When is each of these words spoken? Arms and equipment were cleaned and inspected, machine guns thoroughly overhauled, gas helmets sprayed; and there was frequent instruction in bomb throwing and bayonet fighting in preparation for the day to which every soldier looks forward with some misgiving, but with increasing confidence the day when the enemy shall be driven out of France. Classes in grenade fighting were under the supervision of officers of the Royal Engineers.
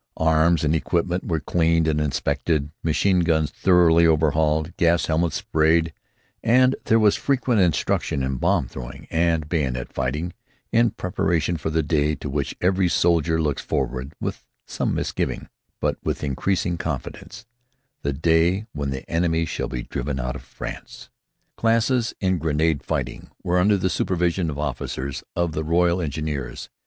Arms 0.17 0.63
and 0.63 0.73
equipment 0.75 1.25
were 1.27 1.39
cleaned 1.39 1.87
and 1.87 2.01
inspected, 2.01 2.71
machine 2.81 3.19
guns 3.19 3.51
thoroughly 3.51 4.07
overhauled, 4.07 4.75
gas 4.75 5.05
helmets 5.05 5.35
sprayed; 5.35 5.93
and 6.43 6.75
there 6.85 6.97
was 6.97 7.15
frequent 7.15 7.61
instruction 7.61 8.23
in 8.23 8.37
bomb 8.37 8.67
throwing 8.67 9.05
and 9.11 9.47
bayonet 9.47 9.93
fighting 9.93 10.33
in 10.71 10.89
preparation 10.89 11.55
for 11.55 11.69
the 11.69 11.83
day 11.83 12.15
to 12.15 12.31
which 12.31 12.55
every 12.61 12.87
soldier 12.89 13.39
looks 13.39 13.61
forward 13.61 14.15
with 14.19 14.43
some 14.65 14.95
misgiving, 14.95 15.47
but 15.79 15.97
with 16.03 16.23
increasing 16.23 16.79
confidence 16.79 17.45
the 18.01 18.11
day 18.11 18.65
when 18.73 18.89
the 18.89 19.07
enemy 19.07 19.45
shall 19.45 19.67
be 19.67 19.83
driven 19.83 20.19
out 20.19 20.35
of 20.35 20.41
France. 20.41 21.11
Classes 21.57 22.11
in 22.19 22.39
grenade 22.39 22.81
fighting 22.81 23.29
were 23.43 23.59
under 23.59 23.77
the 23.77 23.87
supervision 23.87 24.49
of 24.49 24.57
officers 24.57 25.23
of 25.35 25.51
the 25.51 25.63
Royal 25.63 26.01
Engineers. 26.01 26.69